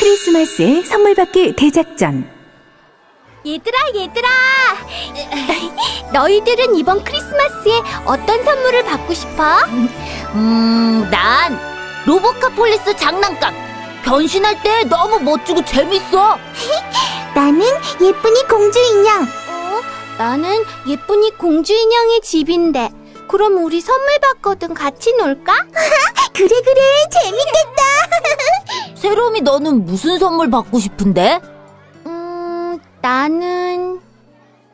[0.00, 2.26] 크리스마스의 선물 받기 대작전.
[3.46, 4.28] 얘들아, 얘들아!
[6.14, 7.72] 너희들은 이번 크리스마스에
[8.06, 9.58] 어떤 선물을 받고 싶어?
[10.34, 11.60] 음, 난
[12.06, 13.54] 로보카폴리스 장난감.
[14.02, 16.38] 변신할 때 너무 멋지고 재밌어.
[17.36, 17.60] 나는
[18.00, 19.22] 예쁜이 공주 인형.
[19.24, 19.80] 어?
[20.16, 22.88] 나는 예쁜이 공주 인형의 집인데.
[23.28, 25.52] 그럼 우리 선물 받거든 같이 놀까?
[26.32, 26.80] 그래, 그래.
[27.22, 27.79] 재밌겠다.
[29.00, 31.40] 세롬이 너는 무슨 선물 받고 싶은데?
[32.04, 33.98] 음, 나는.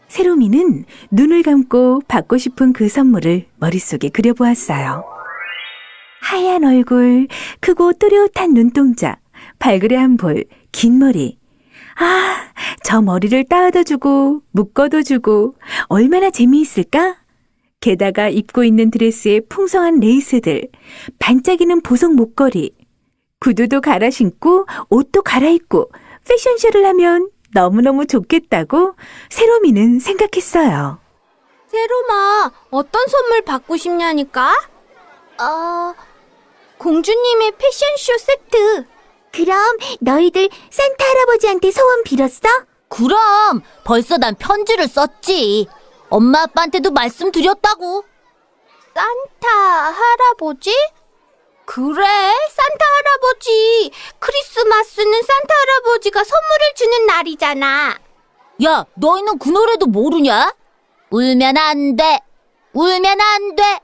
[0.08, 5.04] 세로미는 눈을 감고 받고 싶은 그 선물을 머릿속에 그려보았어요.
[6.22, 7.28] 하얀 얼굴,
[7.60, 9.16] 크고 또렷한 눈동자,
[9.60, 11.38] 발그레한 볼, 긴 머리.
[11.95, 12.50] 아,
[12.82, 15.54] 저 머리를 따아도 주고, 묶어도 주고,
[15.86, 17.14] 얼마나 재미있을까?
[17.78, 20.66] 게다가 입고 있는 드레스에 풍성한 레이스들,
[21.20, 22.72] 반짝이는 보석 목걸이,
[23.46, 25.92] 구두도 갈아 신고, 옷도 갈아입고,
[26.27, 28.96] 패션쇼를 하면 너무너무 좋겠다고
[29.30, 30.98] 세로미는 생각했어요.
[31.68, 34.52] 세로마, 어떤 선물 받고 싶냐니까?
[35.38, 35.95] 어,
[36.79, 38.85] 공주님의 패션쇼 세트.
[39.32, 42.48] 그럼 너희들 산타 할아버지한테 소원 빌었어?
[42.88, 45.68] 그럼 벌써 난 편지를 썼지.
[46.09, 48.04] 엄마 아빠한테도 말씀드렸다고.
[48.92, 50.73] 산타 할아버지?
[51.66, 53.90] 그래, 산타 할아버지.
[54.18, 57.98] 크리스마스는 산타 할아버지가 선물을 주는 날이잖아.
[58.64, 60.54] 야, 너희는 그 노래도 모르냐?
[61.10, 62.20] 울면 안 돼.
[62.73, 63.80] 울면 안 돼.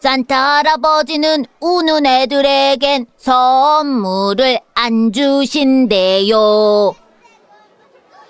[0.00, 6.94] 산타 할아버지는 우는 애들에겐 선물을 안 주신대요.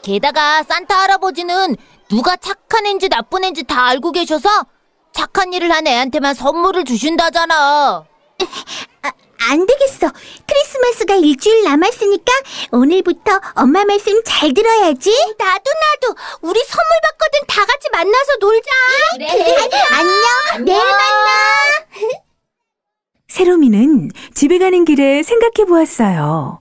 [0.03, 1.77] 게다가 산타 할아버지는
[2.09, 4.49] 누가 착한 애인지 나쁜 애인지 다 알고 계셔서
[5.13, 8.05] 착한 일을 한 애한테만 선물을 주신다잖아.
[9.51, 10.11] 안 되겠어.
[10.47, 12.33] 크리스마스가 일주일 남았으니까
[12.73, 15.11] 오늘부터 엄마 말씀 잘 들어야지.
[15.39, 16.17] 나도 나도.
[16.43, 18.71] 우리 선물 받거든 다 같이 만나서 놀자.
[19.13, 19.29] 그래.
[19.93, 20.65] 안녕.
[20.65, 22.21] 내일 만나.
[23.29, 26.61] 세로미는 집에 가는 길에 생각해 보았어요.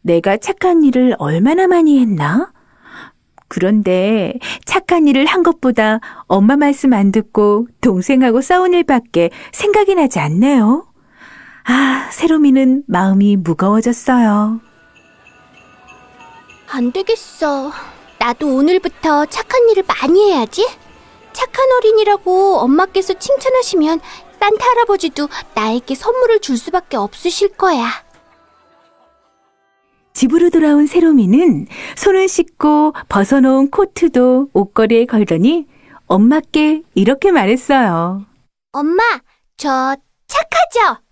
[0.00, 2.52] 내가 착한 일을 얼마나 많이 했나?
[3.48, 4.32] 그런데
[4.64, 10.85] 착한 일을 한 것보다 엄마 말씀 안 듣고 동생하고 싸운 일밖에 생각이 나지 않네요.
[11.66, 14.60] 아, 세로미는 마음이 무거워졌어요.
[16.70, 17.72] 안 되겠어.
[18.18, 20.66] 나도 오늘부터 착한 일을 많이 해야지.
[21.32, 24.00] 착한 어린이라고 엄마께서 칭찬하시면
[24.40, 27.86] 산타 할아버지도 나에게 선물을 줄 수밖에 없으실 거야.
[30.12, 31.66] 집으로 돌아온 세로미는
[31.96, 35.66] 손을 씻고 벗어놓은 코트도 옷걸이에 걸더니
[36.06, 38.24] 엄마께 이렇게 말했어요.
[38.72, 39.02] 엄마,
[39.58, 39.94] 저
[40.26, 41.02] 착하죠?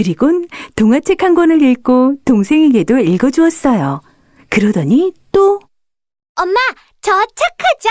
[0.00, 4.00] 그리곤 동화책 한 권을 읽고 동생에게도 읽어주었어요.
[4.48, 5.60] 그러더니 또
[6.36, 6.54] 엄마,
[7.02, 7.90] 저 착하죠?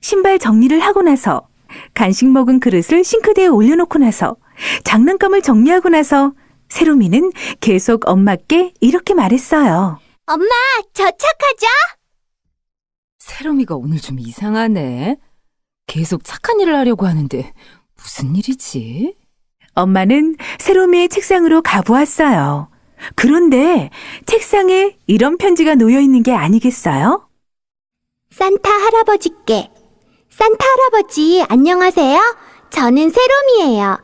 [0.00, 1.46] 신발 정리를 하고 나서
[1.94, 4.34] 간식 먹은 그릇을 싱크대에 올려놓고 나서
[4.82, 6.32] 장난감을 정리하고 나서
[6.68, 10.00] 세로미는 계속 엄마께 이렇게 말했어요.
[10.26, 10.48] 엄마,
[10.92, 11.68] 저 착하죠?
[13.20, 15.18] 세롬이가 오늘 좀 이상하네.
[15.86, 17.52] 계속 착한 일을 하려고 하는데
[17.94, 19.21] 무슨 일이지?
[19.74, 22.68] 엄마는 세로미의 책상으로 가보았어요.
[23.14, 23.90] 그런데
[24.26, 27.28] 책상에 이런 편지가 놓여 있는 게 아니겠어요?
[28.30, 29.70] 산타 할아버지께.
[30.30, 32.18] 산타 할아버지, 안녕하세요.
[32.70, 33.98] 저는 세롬이에요.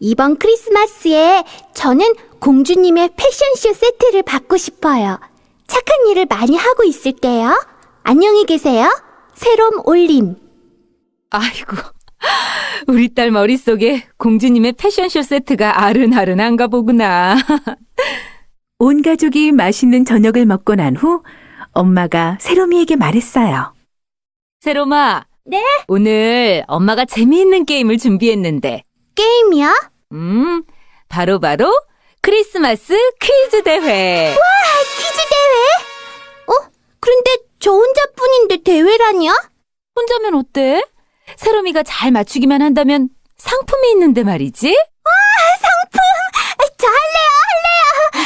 [0.00, 5.18] 이번 크리스마스에 저는 공주님의 패션쇼 세트를 받고 싶어요.
[5.66, 7.54] 착한 일을 많이 하고 있을게요.
[8.02, 8.88] 안녕히 계세요.
[9.34, 10.36] 세롬 올림.
[11.30, 11.76] 아이고.
[12.88, 17.36] 우리 딸 머릿속에 공주님의 패션쇼 세트가 아른아른한가 보구나.
[18.78, 21.22] 온 가족이 맛있는 저녁을 먹고 난 후
[21.72, 23.74] 엄마가 세로미에게 말했어요.
[24.60, 25.24] 세롬아.
[25.44, 25.62] 네?
[25.88, 28.82] 오늘 엄마가 재미있는 게임을 준비했는데.
[29.14, 29.68] 게임이요?
[30.12, 30.62] 음,
[31.08, 31.72] 바로바로
[32.20, 34.34] 크리스마스 퀴즈 대회.
[34.34, 36.46] 퀴즈 대회?
[36.46, 36.70] 어?
[37.00, 39.30] 그런데 저 혼자뿐인데 대회라뇨?
[39.96, 40.82] 혼자면 어때?
[41.36, 44.76] 세롬이가 잘 맞추기만 한다면 상품이 있는데 말이지?
[46.80, 47.28] 저 할래요,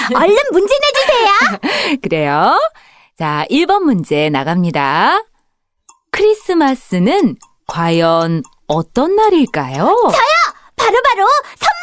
[0.09, 0.19] 할래요.
[0.25, 1.99] 얼른 문제 내주세요.
[2.03, 2.59] 그래요.
[3.19, 5.23] 자, 1번 문제 나갑니다.
[6.11, 9.85] 크리스마스는 과연 어떤 날일까요?
[10.77, 11.83] 바로바로 선물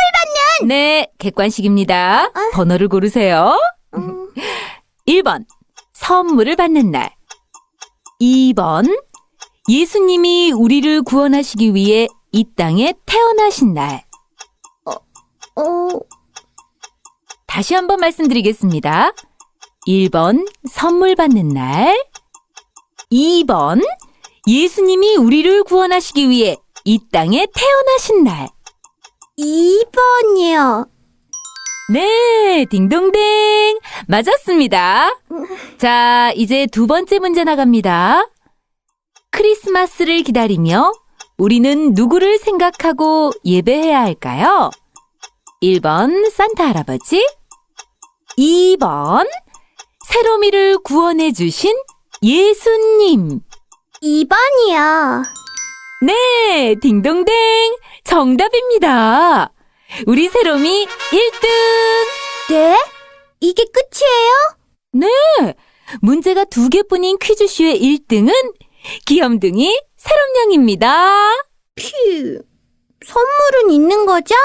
[0.67, 2.31] 네, 객관식입니다.
[2.53, 3.57] 번호를 고르세요.
[3.95, 4.29] 음,
[5.07, 5.45] 1번,
[5.93, 7.11] 선물을 받는 날.
[8.21, 9.01] 2번,
[9.67, 14.03] 예수님이 우리를 구원하시기 위해 이 땅에 태어나신 날.
[14.85, 15.99] 어,
[17.47, 19.11] 다시 한번 말씀드리겠습니다.
[19.87, 21.97] 1번 선물 받는 날
[23.11, 23.81] 2번
[24.47, 28.47] 예수님이 우리를 구원하시기 위해 이 땅에 태어나신 날
[29.37, 30.87] 2번이요.
[31.91, 33.79] 네, 딩동댕.
[34.07, 35.09] 맞았습니다.
[35.79, 38.27] 자, 이제 두 번째 문제 나갑니다.
[39.39, 40.91] 크리스마스를 기다리며
[41.37, 44.69] 우리는 누구를 생각하고 예배해야 할까요?
[45.63, 47.25] 1번 산타 할아버지,
[48.37, 49.25] 2번
[50.07, 51.73] 세로미를 구원해 주신
[52.21, 53.39] 예수님.
[54.03, 55.23] 2번이요.
[56.05, 57.33] 네, 딩동댕.
[58.03, 59.53] 정답입니다.
[60.05, 61.47] 우리 세롬이 1등!
[62.49, 62.77] 네?
[63.39, 65.07] 이게 끝이에요?
[66.01, 68.33] 문제가 두 개뿐인 퀴즈쇼의 1등은
[69.05, 71.31] 귀염둥이 세롬양입니다.
[71.75, 72.41] 퓨.
[73.05, 74.35] 선물은 있는 거죠?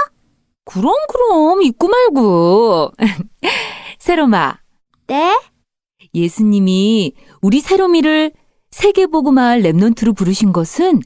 [0.65, 2.93] 그럼, 그럼, 잊고 말고.
[3.99, 4.59] 세롬아,
[5.07, 5.39] 네?
[6.15, 8.33] 예수님이 우리 세롬이를
[8.71, 11.01] 세계복음화할 랩넌트로 부르신 것은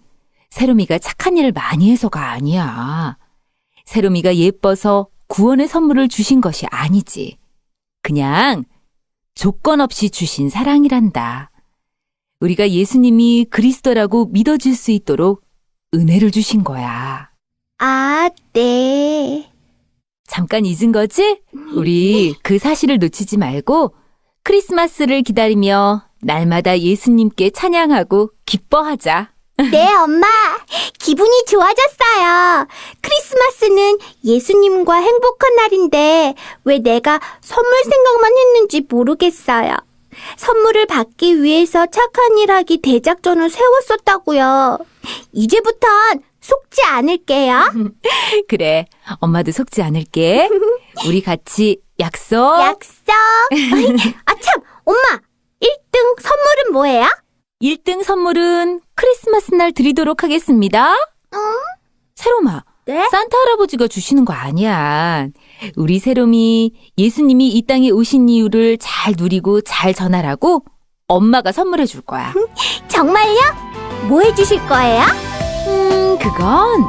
[0.50, 3.19] 세롬이가 착한 일을 많이 해서가 아니야.
[3.84, 7.38] 세롬이가 예뻐서 구원의 선물을 주신 것이 아니지.
[8.02, 8.64] 그냥
[9.34, 11.50] 조건 없이 주신 사랑이란다.
[12.40, 15.43] 우리가 예수님이 그리스도라고 믿어질 수 있도록
[15.94, 17.31] 은혜를 주신 거야.
[17.79, 19.50] 아, 네.
[20.26, 21.40] 잠깐 잊은 거지?
[21.75, 23.94] 우리 그 사실을 놓치지 말고
[24.44, 29.32] 크리스마스를 기다리며 날마다 예수님께 찬양하고 기뻐하자.
[29.73, 30.26] 네, 엄마.
[31.00, 32.69] 기분이 좋아졌어요.
[33.00, 36.34] 크리스마스는 예수님과 행복한 날인데
[36.64, 39.75] 왜 내가 선물 생각만 했는지 모르겠어요.
[40.37, 44.79] 선물을 받기 위해서 착한 일 하기 대작전을 세웠었다고요.
[45.32, 47.73] 이제부턴 속지 않을게요.
[48.49, 48.87] 그래,
[49.20, 50.49] 엄마도 속지 않을게.
[51.06, 52.37] 우리 같이 약속.
[52.61, 53.05] 약속.
[54.25, 54.62] 아, 참!
[54.85, 55.20] 엄마!
[55.61, 57.06] 1등 선물은 뭐예요?
[57.62, 60.94] 1등 선물은 크리스마스 날 드리도록 하겠습니다.
[62.15, 63.06] 세롬아, 네?
[63.11, 65.26] 산타 할아버지가 주시는 거 아니야.
[65.76, 70.64] 우리 세롬이 예수님이 이 땅에 오신 이유를 잘 누리고 잘 전하라고
[71.06, 72.32] 엄마가 선물해 줄 거야.
[72.88, 73.38] 정말요?
[74.08, 75.02] 뭐 해주실 거예요?
[75.67, 76.88] 음, 그건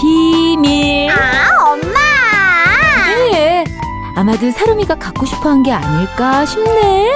[0.00, 1.10] 비밀.
[1.10, 2.00] 아, 엄마!
[3.30, 3.64] 네.
[4.16, 7.12] 아마도 세롬이가 갖고 싶어 한 게 아닐까 싶네.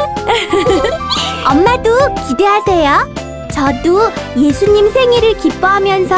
[1.50, 1.90] 엄마도
[2.28, 3.14] 기대하세요.
[3.52, 6.16] 저도 예수님 생일을 기뻐하면서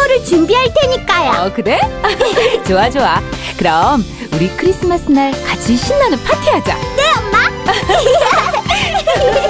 [0.00, 1.46] 선물을 준비할 테니까요.
[1.46, 1.78] 어, 그래?
[2.66, 3.20] 좋아, 좋아.
[3.58, 6.76] 그럼 우리 크리스마스 날 같이 신나는 파티하자.
[8.20, 9.49] 좋았더